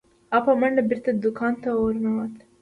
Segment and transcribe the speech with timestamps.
[0.33, 2.33] هغه په منډه بیرته دکان ته ورنوت.